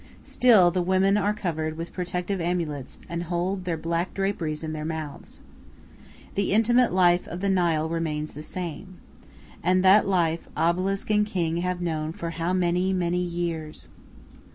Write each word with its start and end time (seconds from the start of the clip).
Still 0.23 0.71
the 0.71 0.81
women 0.81 1.15
are 1.15 1.31
covered 1.31 1.77
with 1.77 1.93
protective 1.93 2.41
amulets 2.41 2.97
and 3.07 3.21
hold 3.21 3.65
their 3.65 3.77
black 3.77 4.15
draperies 4.15 4.63
in 4.63 4.73
their 4.73 4.83
mouths. 4.83 5.41
The 6.33 6.53
intimate 6.53 6.91
life 6.91 7.27
of 7.27 7.39
the 7.39 7.51
Nile 7.51 7.87
remains 7.87 8.33
the 8.33 8.41
same. 8.41 8.97
And 9.61 9.85
that 9.85 10.07
life 10.07 10.49
obelisk 10.57 11.11
and 11.11 11.23
king 11.23 11.57
have 11.57 11.81
known 11.81 12.13
for 12.13 12.31
how 12.31 12.51
many, 12.51 12.93
many 12.93 13.21
years! 13.21 13.89